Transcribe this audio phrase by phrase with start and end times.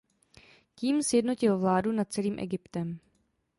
[0.75, 2.99] Tím sjednotil vládu nad celým Egyptem.